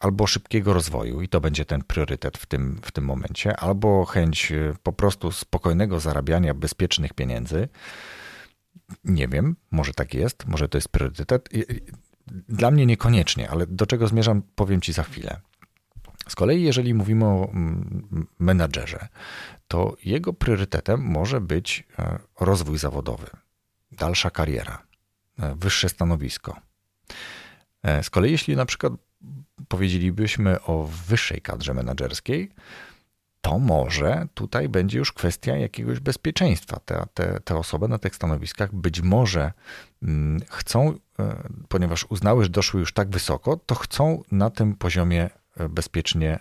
albo 0.00 0.26
szybkiego 0.26 0.72
rozwoju, 0.72 1.22
i 1.22 1.28
to 1.28 1.40
będzie 1.40 1.64
ten 1.64 1.82
priorytet 1.84 2.38
w 2.38 2.46
tym, 2.46 2.80
w 2.82 2.92
tym 2.92 3.04
momencie, 3.04 3.56
albo 3.56 4.04
chęć 4.04 4.52
e, 4.52 4.74
po 4.82 4.92
prostu 4.92 5.32
spokojnego 5.32 6.00
zarabiania 6.00 6.54
bezpiecznych 6.54 7.14
pieniędzy. 7.14 7.68
Nie 9.04 9.28
wiem, 9.28 9.56
może 9.70 9.94
tak 9.94 10.14
jest, 10.14 10.46
może 10.46 10.68
to 10.68 10.78
jest 10.78 10.88
priorytet. 10.88 11.48
Dla 12.48 12.70
mnie 12.70 12.86
niekoniecznie, 12.86 13.50
ale 13.50 13.66
do 13.66 13.86
czego 13.86 14.08
zmierzam, 14.08 14.42
powiem 14.54 14.80
Ci 14.80 14.92
za 14.92 15.02
chwilę. 15.02 15.40
Z 16.28 16.34
kolei, 16.34 16.62
jeżeli 16.62 16.94
mówimy 16.94 17.24
o 17.24 17.48
mm, 17.52 18.26
menadżerze, 18.38 19.08
to 19.68 19.96
jego 20.04 20.32
priorytetem 20.32 21.00
może 21.00 21.40
być 21.40 21.86
e, 21.98 22.18
rozwój 22.40 22.78
zawodowy, 22.78 23.26
dalsza 23.92 24.30
kariera, 24.30 24.82
wyższe 25.56 25.88
stanowisko. 25.88 26.60
E, 27.82 28.02
z 28.02 28.10
kolei, 28.10 28.32
jeśli 28.32 28.56
na 28.56 28.66
przykład 28.66 28.92
powiedzielibyśmy 29.68 30.62
o 30.62 30.88
wyższej 31.06 31.40
kadrze 31.40 31.74
menedżerskiej, 31.74 32.50
to 33.40 33.58
może 33.58 34.26
tutaj 34.34 34.68
będzie 34.68 34.98
już 34.98 35.12
kwestia 35.12 35.56
jakiegoś 35.56 36.00
bezpieczeństwa. 36.00 36.80
Te, 36.84 37.06
te, 37.14 37.40
te 37.40 37.56
osoby 37.56 37.88
na 37.88 37.98
tych 37.98 38.16
stanowiskach 38.16 38.74
być 38.74 39.00
może 39.00 39.52
mm, 40.02 40.40
chcą, 40.48 40.94
e, 41.18 41.48
ponieważ 41.68 42.06
uznały, 42.08 42.44
że 42.44 42.50
doszły 42.50 42.80
już 42.80 42.92
tak 42.92 43.10
wysoko, 43.10 43.56
to 43.56 43.74
chcą 43.74 44.22
na 44.32 44.50
tym 44.50 44.76
poziomie 44.76 45.30
bezpiecznie 45.68 46.38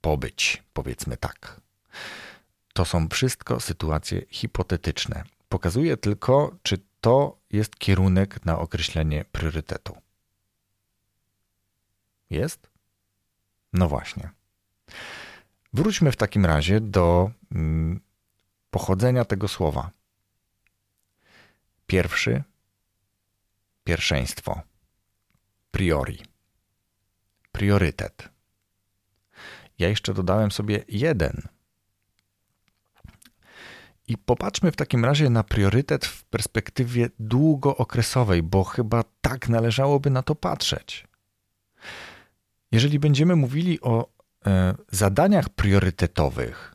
pobyć, 0.00 0.62
powiedzmy 0.72 1.16
tak. 1.16 1.60
To 2.72 2.84
są 2.84 3.08
wszystko 3.08 3.60
sytuacje 3.60 4.22
hipotetyczne. 4.28 5.24
Pokazuje 5.48 5.96
tylko, 5.96 6.56
czy 6.62 6.78
to 7.00 7.36
jest 7.54 7.76
kierunek 7.76 8.44
na 8.44 8.58
określenie 8.58 9.24
priorytetu. 9.32 9.96
Jest? 12.30 12.70
No 13.72 13.88
właśnie. 13.88 14.30
Wróćmy 15.72 16.12
w 16.12 16.16
takim 16.16 16.46
razie 16.46 16.80
do 16.80 17.30
mm, 17.52 18.00
pochodzenia 18.70 19.24
tego 19.24 19.48
słowa. 19.48 19.90
Pierwszy 21.86 22.42
pierwszeństwo. 23.84 24.62
Priori. 25.70 26.18
Priorytet. 27.52 28.28
Ja 29.78 29.88
jeszcze 29.88 30.14
dodałem 30.14 30.50
sobie 30.50 30.84
jeden. 30.88 31.48
I 34.08 34.18
popatrzmy 34.18 34.72
w 34.72 34.76
takim 34.76 35.04
razie 35.04 35.30
na 35.30 35.44
priorytet 35.44 36.06
w 36.06 36.24
perspektywie 36.24 37.10
długookresowej, 37.18 38.42
bo 38.42 38.64
chyba 38.64 39.04
tak 39.20 39.48
należałoby 39.48 40.10
na 40.10 40.22
to 40.22 40.34
patrzeć. 40.34 41.08
Jeżeli 42.72 42.98
będziemy 42.98 43.36
mówili 43.36 43.80
o 43.80 44.08
e, 44.46 44.74
zadaniach 44.90 45.48
priorytetowych, 45.48 46.74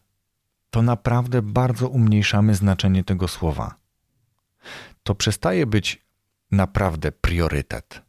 to 0.70 0.82
naprawdę 0.82 1.42
bardzo 1.42 1.88
umniejszamy 1.88 2.56
znaczenie 2.56 3.04
tego 3.04 3.28
słowa. 3.28 3.76
To 5.04 5.16
przestaje 5.16 5.66
być 5.66 6.06
naprawdę 6.52 7.12
priorytet. 7.12 8.02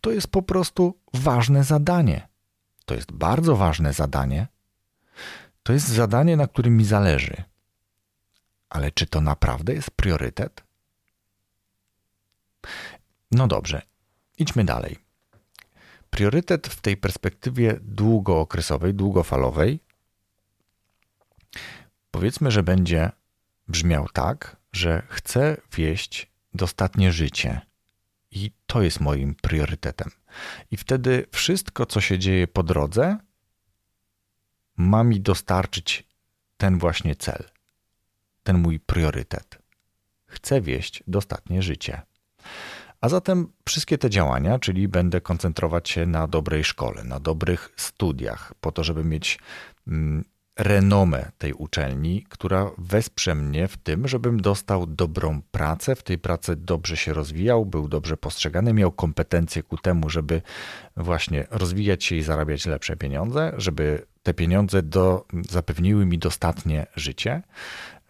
To 0.00 0.10
jest 0.10 0.28
po 0.28 0.42
prostu 0.42 0.98
ważne 1.14 1.64
zadanie. 1.64 2.28
To 2.84 2.94
jest 2.94 3.12
bardzo 3.12 3.56
ważne 3.56 3.92
zadanie. 3.92 4.46
To 5.62 5.72
jest 5.72 5.88
zadanie, 5.88 6.36
na 6.36 6.46
którym 6.46 6.76
mi 6.76 6.84
zależy. 6.84 7.51
Ale 8.72 8.90
czy 8.90 9.06
to 9.06 9.20
naprawdę 9.20 9.74
jest 9.74 9.90
priorytet? 9.90 10.62
No 13.30 13.46
dobrze, 13.46 13.82
idźmy 14.38 14.64
dalej. 14.64 14.98
Priorytet 16.10 16.68
w 16.68 16.80
tej 16.80 16.96
perspektywie 16.96 17.78
długookresowej, 17.82 18.94
długofalowej, 18.94 19.80
powiedzmy, 22.10 22.50
że 22.50 22.62
będzie 22.62 23.10
brzmiał 23.68 24.08
tak, 24.08 24.56
że 24.72 25.02
chcę 25.08 25.56
wieść 25.72 26.30
dostatnie 26.54 27.12
życie. 27.12 27.60
I 28.30 28.52
to 28.66 28.82
jest 28.82 29.00
moim 29.00 29.34
priorytetem. 29.34 30.10
I 30.70 30.76
wtedy 30.76 31.26
wszystko, 31.32 31.86
co 31.86 32.00
się 32.00 32.18
dzieje 32.18 32.48
po 32.48 32.62
drodze, 32.62 33.18
ma 34.76 35.04
mi 35.04 35.20
dostarczyć 35.20 36.06
ten 36.56 36.78
właśnie 36.78 37.16
cel, 37.16 37.51
ten 38.42 38.58
mój 38.58 38.80
priorytet. 38.80 39.58
Chcę 40.26 40.60
wieść 40.60 41.02
dostatnie 41.06 41.62
życie. 41.62 42.02
A 43.00 43.08
zatem 43.08 43.52
wszystkie 43.66 43.98
te 43.98 44.10
działania, 44.10 44.58
czyli 44.58 44.88
będę 44.88 45.20
koncentrować 45.20 45.88
się 45.88 46.06
na 46.06 46.26
dobrej 46.26 46.64
szkole, 46.64 47.04
na 47.04 47.20
dobrych 47.20 47.70
studiach, 47.76 48.54
po 48.60 48.72
to, 48.72 48.84
żeby 48.84 49.04
mieć 49.04 49.38
mm, 49.88 50.24
renomę 50.58 51.30
tej 51.38 51.52
uczelni, 51.52 52.26
która 52.28 52.70
wesprze 52.78 53.34
mnie 53.34 53.68
w 53.68 53.76
tym, 53.76 54.08
żebym 54.08 54.40
dostał 54.40 54.86
dobrą 54.86 55.42
pracę, 55.50 55.96
w 55.96 56.02
tej 56.02 56.18
pracy 56.18 56.56
dobrze 56.56 56.96
się 56.96 57.12
rozwijał, 57.12 57.66
był 57.66 57.88
dobrze 57.88 58.16
postrzegany, 58.16 58.72
miał 58.72 58.92
kompetencje 58.92 59.62
ku 59.62 59.78
temu, 59.78 60.10
żeby 60.10 60.42
właśnie 60.96 61.46
rozwijać 61.50 62.04
się 62.04 62.16
i 62.16 62.22
zarabiać 62.22 62.66
lepsze 62.66 62.96
pieniądze, 62.96 63.52
żeby 63.56 64.06
te 64.22 64.34
pieniądze 64.34 64.82
do, 64.82 65.26
zapewniły 65.50 66.06
mi 66.06 66.18
dostatnie 66.18 66.86
życie. 66.96 67.42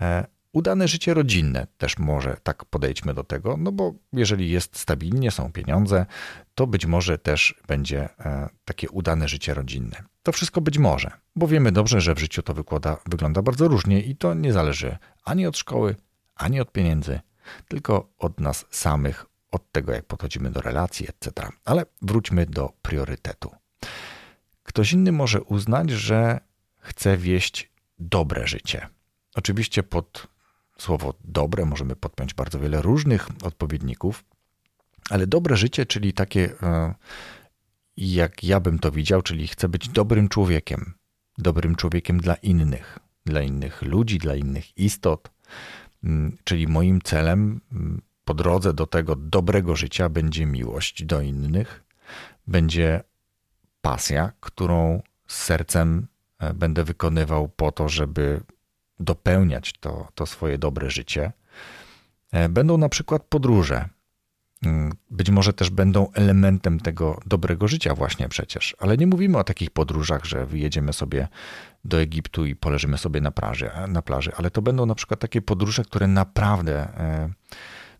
E, 0.03 0.27
Udane 0.53 0.89
życie 0.89 1.15
rodzinne 1.15 1.67
też 1.79 1.99
może 1.99 2.37
tak 2.43 2.65
podejdźmy 2.65 3.15
do 3.15 3.25
tego, 3.25 3.57
no 3.57 3.73
bo 3.73 3.95
jeżeli 4.13 4.51
jest 4.51 4.79
stabilnie, 4.79 5.31
są 5.31 5.53
pieniądze, 5.53 6.07
to 6.55 6.67
być 6.67 6.87
może 6.87 7.19
też 7.19 7.61
będzie 7.69 8.09
e, 8.19 8.49
takie 8.65 8.91
udane 8.91 9.29
życie 9.29 9.55
rodzinne. 9.55 10.03
To 10.23 10.33
wszystko 10.33 10.61
być 10.61 10.79
może, 10.79 11.11
bo 11.37 11.47
wiemy 11.47 11.73
dobrze, 11.73 12.01
że 12.01 12.15
w 12.15 12.19
życiu 12.19 12.43
to 12.43 12.55
wykłada, 12.55 12.97
wygląda 13.07 13.43
bardzo 13.43 13.69
różnie 13.69 14.01
i 14.01 14.17
to 14.17 14.35
nie 14.35 14.53
zależy 14.53 14.99
ani 15.25 15.47
od 15.47 15.59
szkoły, 15.59 15.97
ani 16.35 16.61
od 16.61 16.73
pieniędzy, 16.73 17.21
tylko 17.69 18.09
od 18.19 18.41
nas 18.41 18.67
samych, 18.71 19.27
od 19.51 19.73
tego, 19.73 19.93
jak 19.93 20.05
podchodzimy 20.05 20.51
do 20.51 20.61
relacji, 20.61 21.07
etc. 21.09 21.49
Ale 21.65 21.87
wróćmy 22.03 22.47
do 22.47 22.73
priorytetu. 22.83 23.51
Ktoś 24.63 24.93
inny 24.93 25.13
może 25.13 25.43
uznać, 25.43 25.91
że 25.91 26.41
chce 26.79 27.17
wieść 27.17 27.73
dobre 27.99 28.47
życie. 28.47 28.89
Oczywiście 29.35 29.83
pod 29.83 30.27
słowo 30.79 31.15
dobre 31.25 31.65
możemy 31.65 31.97
podpiąć 31.97 32.35
bardzo 32.35 32.59
wiele 32.59 32.83
różnych 32.83 33.29
odpowiedników, 33.43 34.25
ale 35.11 35.27
dobre 35.27 35.57
życie, 35.57 35.87
czyli 35.87 36.13
takie, 36.13 36.53
e, 36.63 36.95
jak 37.97 38.45
ja 38.45 38.61
bym 38.61 38.79
to 38.79 38.91
widział, 38.91 39.23
czyli 39.23 39.49
chcę 39.49 39.69
być 39.69 39.89
dobrym 39.89 40.29
człowiekiem, 40.29 40.95
dobrym 41.39 41.77
człowiekiem 41.77 42.21
dla 42.21 42.35
innych, 42.35 42.99
dla 43.27 43.43
innych 43.43 43.83
ludzi, 43.83 44.19
dla 44.19 44.35
innych 44.35 44.79
istot. 44.79 45.31
Mm, 46.05 46.37
czyli 46.45 46.69
moim 46.69 47.01
celem 47.03 47.61
mm, 47.73 48.03
po 48.25 48.35
drodze 48.35 48.75
do 48.75 48.87
tego 48.87 49.17
dobrego 49.17 49.77
życia 49.77 50.09
będzie 50.09 50.47
miłość 50.47 51.05
do 51.05 51.21
innych, 51.21 51.85
będzie 52.47 53.03
pasja, 53.81 54.33
którą 54.41 55.03
z 55.27 55.37
sercem 55.37 56.07
e, 56.39 56.55
będę 56.55 56.85
wykonywał 56.85 57.49
po 57.49 57.73
to, 57.73 57.89
żeby 57.89 58.41
dopełniać 59.01 59.73
to, 59.81 60.09
to 60.15 60.27
swoje 60.27 60.59
dobre 60.59 60.91
życie, 60.91 61.33
e, 62.33 62.49
będą 62.49 62.79
na 62.79 62.89
przykład 62.89 63.23
podróże. 63.23 63.89
Mm, 64.63 64.93
być 65.11 65.31
może 65.31 65.53
też 65.53 65.71
będą 65.71 66.13
elementem 66.13 66.81
tego 66.81 67.21
dobrego 67.27 67.69
życia, 67.69 67.95
właśnie 67.95 68.29
przecież. 68.29 68.77
Ale 68.79 68.97
nie 68.97 69.07
mówimy 69.07 69.39
o 69.39 69.45
takich 69.45 69.71
podróżach, 69.71 70.25
że 70.25 70.47
wyjedziemy 70.47 70.93
sobie 70.93 71.29
do 71.85 72.01
Egiptu 72.01 72.47
i 72.47 72.57
poleżymy 72.57 72.99
sobie 72.99 73.21
na 73.21 73.31
plaży, 73.31 73.71
na 73.89 74.03
plaży, 74.03 74.33
ale 74.37 74.51
to 74.51 74.63
będą 74.63 74.87
na 74.87 74.95
przykład 74.95 75.21
takie 75.21 75.43
podróże, 75.43 75.85
które 75.85 76.07
naprawdę 76.07 76.75
e, 76.75 77.31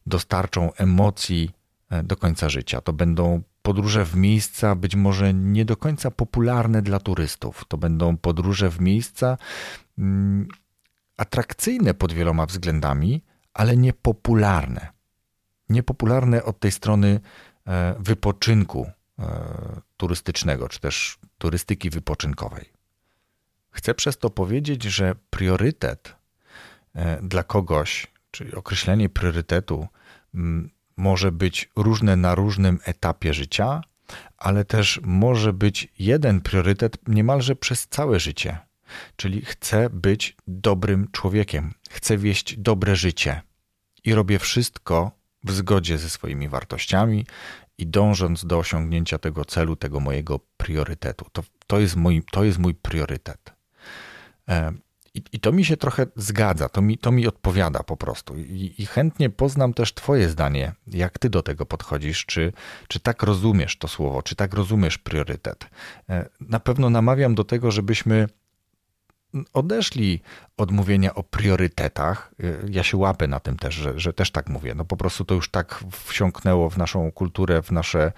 dostarczą 0.07 0.73
emocji 0.73 1.51
e, 1.91 2.03
do 2.03 2.17
końca 2.17 2.49
życia. 2.49 2.81
To 2.81 2.93
będą 2.93 3.43
podróże 3.63 4.05
w 4.05 4.17
miejsca 4.17 4.75
być 4.75 4.97
może 4.97 5.35
nie 5.35 5.65
do 5.65 5.77
końca 5.77 6.11
popularne 6.11 6.83
dla 6.83 6.99
turystów. 6.99 7.65
To 7.69 7.79
będą 7.79 8.17
podróże 8.17 8.71
w 8.71 8.81
miejsca, 8.81 9.39
mm, 9.99 10.49
atrakcyjne 11.23 11.95
pod 11.95 12.13
wieloma 12.13 12.47
względami, 12.47 13.23
ale 13.55 13.77
niepopularne. 13.77 14.93
Niepopularne 15.69 16.45
od 16.45 16.61
tej 16.61 16.73
strony 16.73 17.21
e, 17.67 17.95
wypoczynku 17.99 18.91
e, 19.19 19.25
turystycznego, 19.97 20.69
czy 20.69 20.81
też 20.81 21.19
turystyki 21.39 21.91
wypoczynkowej. 21.91 22.73
Chcę 23.71 23.95
przez 23.95 24.19
to 24.19 24.31
powiedzieć, 24.31 24.83
że 24.83 25.15
priorytet 25.31 26.17
e, 26.95 27.23
dla 27.23 27.43
kogoś, 27.43 28.07
czyli 28.31 28.55
określenie 28.55 29.09
priorytetu, 29.09 29.89
może 30.97 31.33
być 31.33 31.71
różne 31.77 32.17
na 32.17 32.35
różnym 32.35 32.79
etapie 32.85 33.35
życia, 33.35 33.83
ale 34.37 34.65
też 34.65 35.01
może 35.05 35.53
być 35.53 35.89
jeden 35.99 36.41
priorytet 36.41 37.09
niemalże 37.09 37.57
przez 37.57 37.89
całe 37.89 38.21
życie. 38.21 38.59
Czyli 39.17 39.45
chcę 39.45 39.91
być 39.91 40.37
dobrym 40.47 41.09
człowiekiem, 41.13 41.75
chcę 41.91 42.19
wieść 42.19 42.57
dobre 42.59 42.97
życie 42.97 43.43
i 44.05 44.15
robię 44.15 44.39
wszystko 44.39 45.11
w 45.45 45.53
zgodzie 45.53 45.99
ze 45.99 46.11
swoimi 46.11 46.49
wartościami 46.49 47.27
i 47.79 47.87
dążąc 47.87 48.47
do 48.47 48.59
osiągnięcia 48.59 49.19
tego 49.19 49.45
celu, 49.45 49.77
tego 49.77 50.01
mojego 50.01 50.41
priorytetu. 50.57 51.27
To, 51.33 51.43
to, 51.67 51.81
jest, 51.81 51.97
mój, 51.97 52.23
to 52.31 52.45
jest 52.45 52.59
mój 52.59 52.75
priorytet. 52.75 53.53
E, 54.49 54.73
I, 55.15 55.23
I, 55.33 55.41
to 55.41 55.53
mi 55.53 55.65
się 55.65 55.77
trochę 55.77 56.07
zgadza, 56.17 56.69
to 56.69 56.83
mi, 56.83 56.99
to 56.99 57.13
mi 57.13 57.27
odpowiada 57.27 57.83
po 57.83 57.97
prostu. 57.97 58.37
I, 58.37 58.75
I, 58.79 58.87
chętnie 58.87 59.31
poznam 59.31 59.75
też 59.75 59.95
Twoje 59.95 60.29
zdanie, 60.29 60.73
jak 60.87 61.19
Ty 61.19 61.31
do 61.31 61.43
tego 61.43 61.67
podchodzisz, 61.67 62.27
czy, 62.27 62.53
czy 62.89 63.01
tak 63.01 63.23
rozumiesz 63.23 63.79
to 63.79 63.89
słowo, 63.89 64.23
czy 64.23 64.37
tak 64.37 64.55
rozumiesz 64.55 64.99
priorytet. 64.99 65.67
E, 66.09 66.29
na 66.41 66.61
pewno 66.61 66.91
namawiam 66.91 67.35
do 67.35 67.45
tego, 67.45 67.71
żebyśmy 67.71 68.29
odeszli 69.53 70.21
od 70.57 70.71
mówienia 70.71 71.15
o 71.15 71.23
priorytetach. 71.23 72.35
Ja 72.71 72.83
się 72.83 72.97
łapę 72.97 73.29
na 73.29 73.41
tym 73.41 73.57
też, 73.57 73.75
że, 73.75 74.01
że, 74.01 74.13
też 74.13 74.31
tak 74.31 74.49
mówię. 74.49 74.75
No 74.75 74.85
po 74.85 74.97
prostu 74.97 75.25
to 75.25 75.35
już 75.35 75.51
tak 75.51 75.85
wsiąknęło 75.91 76.71
w 76.71 76.79
naszą 76.79 77.13
kulturę, 77.13 77.63
w 77.63 77.71
nasze 77.71 78.13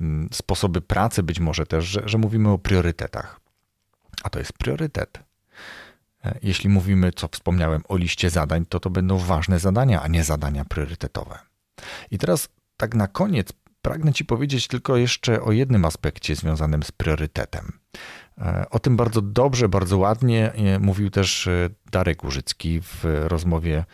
mm, 0.00 0.28
sposoby 0.32 0.80
pracy 0.80 1.22
być 1.22 1.40
może 1.40 1.66
też, 1.66 1.84
że, 1.84 2.02
że 2.04 2.18
mówimy 2.18 2.48
o 2.48 2.58
priorytetach. 2.58 3.40
A 4.22 4.30
to 4.30 4.38
jest 4.38 4.52
priorytet. 4.52 5.18
E, 6.24 6.38
jeśli 6.42 6.68
mówimy, 6.68 7.12
co 7.12 7.28
wspomniałem, 7.28 7.82
o 7.88 7.96
liście 7.96 8.30
zadań, 8.30 8.66
to 8.66 8.80
to 8.80 8.90
będą 8.90 9.18
ważne 9.18 9.58
zadania, 9.58 10.02
a 10.02 10.08
nie 10.08 10.24
zadania 10.24 10.64
priorytetowe. 10.64 11.38
I 12.10 12.18
teraz 12.18 12.48
tak 12.76 12.94
na 12.94 13.08
koniec 13.08 13.52
pragnę 13.82 14.12
Ci 14.12 14.24
powiedzieć 14.24 14.68
tylko 14.68 14.96
jeszcze 14.96 15.42
o 15.42 15.52
jednym 15.52 15.84
aspekcie 15.84 16.36
związanym 16.36 16.82
z 16.82 16.92
priorytetem. 16.92 17.78
E, 18.38 18.70
o 18.70 18.78
tym 18.78 18.96
bardzo 18.96 19.22
dobrze, 19.22 19.68
bardzo 19.68 19.98
ładnie 19.98 20.52
e, 20.52 20.78
mówił 20.78 21.10
też 21.10 21.46
e, 21.46 21.70
Darek 21.90 22.24
Użycki 22.24 22.80
w 22.80 23.04
rozmowie 23.04 23.84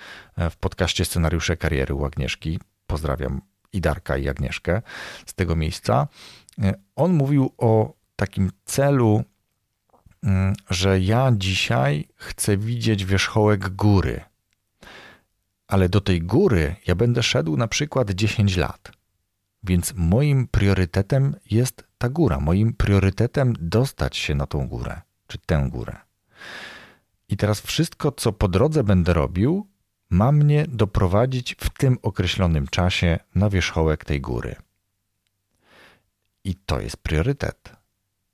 w 0.51 0.57
podcaście 0.57 1.05
Scenariusze 1.05 1.57
Kariery 1.57 1.94
u 1.94 2.05
Agnieszki. 2.05 2.59
Pozdrawiam 2.87 3.40
i 3.72 3.81
Darka, 3.81 4.16
i 4.16 4.29
Agnieszkę 4.29 4.83
z 5.27 5.35
tego 5.35 5.57
miejsca. 5.57 6.09
On 6.96 7.12
mówił 7.12 7.53
o 7.59 7.94
takim 8.16 8.51
celu, 8.64 9.24
mm, 10.22 10.55
że 10.70 11.01
ja 11.01 11.33
dzisiaj 11.37 12.09
chcę 12.14 12.57
widzieć 12.57 13.05
wierzchołek 13.05 13.68
góry, 13.68 14.20
ale 15.66 15.88
do 15.88 16.01
tej 16.01 16.22
góry 16.22 16.77
ja 16.87 16.94
będę 16.94 17.22
szedł 17.22 17.57
na 17.57 17.68
przykład 17.68 18.11
10 18.11 18.57
lat. 18.57 18.92
Więc 19.62 19.94
moim 19.96 20.46
priorytetem 20.46 21.37
jest 21.51 21.88
ta 21.98 22.08
góra. 22.08 22.40
Moim 22.40 22.72
priorytetem 22.72 23.54
dostać 23.61 24.16
się 24.16 24.34
na 24.34 24.46
tą 24.46 24.68
górę, 24.68 25.00
czy 25.26 25.38
tę 25.38 25.68
górę. 25.70 25.96
I 27.28 27.37
teraz 27.37 27.61
wszystko, 27.61 28.12
co 28.12 28.32
po 28.32 28.48
drodze 28.48 28.84
będę 28.84 29.12
robił, 29.12 29.66
ma 30.11 30.32
mnie 30.32 30.66
doprowadzić 30.68 31.54
w 31.54 31.70
tym 31.70 31.98
określonym 32.02 32.66
czasie 32.66 33.18
na 33.34 33.50
wierzchołek 33.50 34.04
tej 34.04 34.20
góry. 34.20 34.56
I 36.44 36.54
to 36.54 36.80
jest 36.80 36.96
priorytet. 36.96 37.72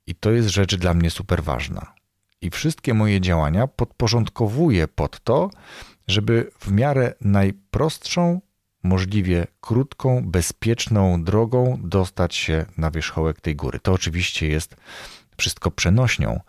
I 0.07 0.15
to 0.15 0.31
jest 0.31 0.49
rzecz 0.49 0.75
dla 0.75 0.93
mnie 0.93 1.09
super 1.09 1.43
ważna. 1.43 1.93
I 2.41 2.49
wszystkie 2.49 2.93
moje 2.93 3.21
działania 3.21 3.67
podporządkowuję 3.67 4.87
pod 4.87 5.19
to, 5.19 5.49
żeby 6.07 6.51
w 6.59 6.71
miarę 6.71 7.13
najprostszą, 7.21 8.41
możliwie 8.85 9.47
krótką, 9.61 10.21
bezpieczną 10.25 11.23
drogą 11.23 11.79
dostać 11.83 12.35
się 12.35 12.65
na 12.77 12.91
wierzchołek 12.91 13.41
tej 13.41 13.55
góry. 13.55 13.79
To 13.79 13.93
oczywiście 13.93 14.47
jest 14.47 14.75
wszystko 15.37 15.71
przenośnią. 15.71 16.39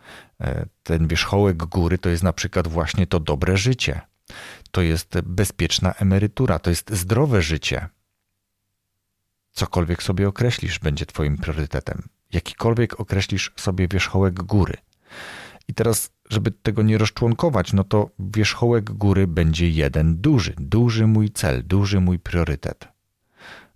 E, 0.41 0.65
ten 0.83 1.07
wierzchołek 1.07 1.57
góry 1.57 1.97
to 1.97 2.09
jest 2.09 2.23
na 2.23 2.33
przykład 2.33 2.67
właśnie 2.67 3.07
to 3.07 3.19
dobre 3.19 3.57
życie. 3.57 4.01
To 4.71 4.81
jest 4.81 5.21
bezpieczna 5.21 5.93
emerytura, 5.93 6.59
to 6.59 6.69
jest 6.69 6.91
zdrowe 6.91 7.41
życie. 7.41 7.89
Cokolwiek 9.51 10.03
sobie 10.03 10.27
określisz, 10.27 10.79
będzie 10.79 11.05
Twoim 11.05 11.37
priorytetem. 11.37 12.09
Jakikolwiek 12.33 12.99
określisz 12.99 13.51
sobie 13.55 13.87
wierzchołek 13.87 14.33
góry. 14.33 14.73
I 15.67 15.73
teraz, 15.73 16.11
żeby 16.29 16.51
tego 16.51 16.83
nie 16.83 16.97
rozczłonkować, 16.97 17.73
no 17.73 17.83
to 17.83 18.09
wierzchołek 18.19 18.91
góry 18.91 19.27
będzie 19.27 19.69
jeden 19.69 20.21
duży, 20.21 20.53
duży 20.57 21.07
mój 21.07 21.31
cel, 21.31 21.67
duży 21.67 21.99
mój 21.99 22.19
priorytet. 22.19 22.87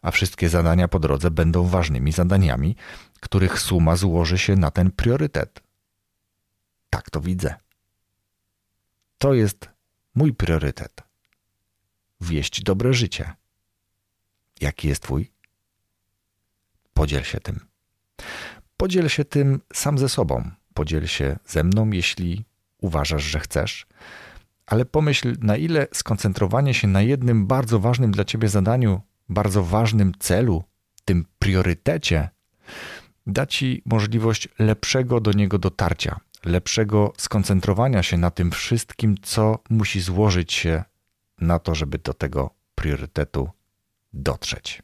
A 0.02 0.12
wszystkie 0.12 0.50
zadania 0.50 0.88
po 0.88 1.00
drodze 1.00 1.32
będą 1.32 1.68
ważnymi 1.68 2.12
zadaniami, 2.12 2.76
których 3.20 3.60
suma 3.60 3.96
złoży 3.96 4.38
się 4.38 4.56
na 4.56 4.72
ten 4.72 4.92
priorytet. 4.92 5.64
Tak 6.90 7.10
to 7.10 7.22
widzę. 7.22 7.56
To 9.18 9.34
jest 9.34 9.70
mój 10.16 10.34
priorytet. 10.34 11.04
Wieść 12.22 12.64
dobre 12.64 12.94
życie. 12.94 13.34
Jaki 14.62 14.88
jest 14.88 15.04
Twój? 15.04 15.32
Podziel 16.94 17.24
się 17.24 17.40
tym. 17.40 17.60
Podziel 18.78 19.10
się 19.10 19.26
tym 19.26 19.62
sam 19.74 19.98
ze 19.98 20.10
sobą. 20.10 20.52
Podziel 20.74 21.08
się 21.08 21.40
ze 21.46 21.64
mną, 21.64 21.92
jeśli 21.92 22.46
uważasz, 22.78 23.24
że 23.24 23.40
chcesz. 23.40 23.88
Ale 24.66 24.86
pomyśl, 24.86 25.36
na 25.40 25.58
ile 25.58 25.88
skoncentrowanie 25.94 26.74
się 26.74 26.88
na 26.88 27.02
jednym 27.02 27.48
bardzo 27.48 27.80
ważnym 27.80 28.12
dla 28.12 28.26
ciebie 28.26 28.50
zadaniu, 28.50 29.02
bardzo 29.30 29.64
ważnym 29.64 30.12
celu, 30.20 30.64
tym 31.06 31.26
priorytecie, 31.40 32.30
da 33.28 33.46
ci 33.46 33.82
możliwość 33.86 34.50
lepszego 34.60 35.20
do 35.20 35.32
niego 35.32 35.60
dotarcia, 35.60 36.20
lepszego 36.46 37.14
skoncentrowania 37.18 38.04
się 38.04 38.18
na 38.18 38.32
tym 38.32 38.52
wszystkim, 38.52 39.16
co 39.22 39.60
musi 39.70 40.02
złożyć 40.02 40.54
się 40.54 40.84
na 41.42 41.60
to, 41.60 41.76
żeby 41.76 41.98
do 41.98 42.14
tego 42.14 42.50
priorytetu 42.76 43.50
dotrzeć. 44.14 44.84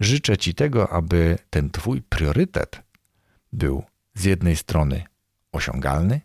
Życzę 0.00 0.38
Ci 0.38 0.54
tego, 0.54 0.92
aby 0.92 1.38
ten 1.50 1.70
Twój 1.70 2.02
priorytet 2.02 2.82
był 3.52 3.84
z 4.14 4.24
jednej 4.24 4.56
strony 4.56 5.04
osiągalny, 5.52 6.20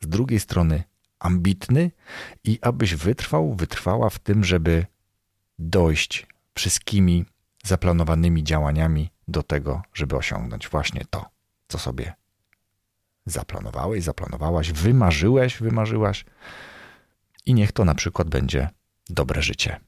z 0.00 0.08
drugiej 0.08 0.40
strony 0.40 0.84
ambitny 1.18 1.90
i 2.44 2.58
abyś 2.62 2.94
wytrwał, 2.94 3.54
wytrwała 3.54 4.10
w 4.10 4.18
tym, 4.18 4.44
żeby 4.44 4.86
dojść 5.58 6.26
wszystkimi 6.54 7.24
zaplanowanymi 7.64 8.44
działaniami 8.44 9.10
do 9.28 9.42
tego, 9.42 9.82
żeby 9.94 10.16
osiągnąć 10.16 10.68
właśnie 10.68 11.04
to, 11.10 11.26
co 11.68 11.78
sobie 11.78 12.14
zaplanowałeś, 13.26 14.04
zaplanowałaś, 14.04 14.72
wymarzyłeś, 14.72 15.58
wymarzyłaś 15.58 16.24
i 17.46 17.54
niech 17.54 17.72
to 17.72 17.84
na 17.84 17.94
przykład 17.94 18.28
będzie 18.28 18.68
dobre 19.10 19.42
życie. 19.42 19.80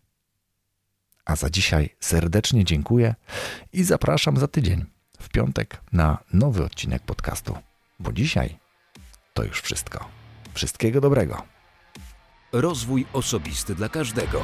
A 1.25 1.37
za 1.37 1.51
dzisiaj 1.51 1.97
serdecznie 2.01 2.65
dziękuję 2.65 3.15
i 3.73 3.85
zapraszam 3.85 4.37
za 4.37 4.49
tydzień, 4.49 4.85
w 5.29 5.31
piątek, 5.31 5.81
na 5.93 6.19
nowy 6.33 6.65
odcinek 6.65 7.03
podcastu. 7.03 7.59
Bo 8.01 8.13
dzisiaj 8.13 8.59
to 9.35 9.45
już 9.45 9.61
wszystko. 9.61 10.09
Wszystkiego 10.55 11.01
dobrego. 11.01 11.43
Rozwój 12.53 13.07
osobisty 13.13 13.75
dla 13.75 13.89
każdego. 13.89 14.43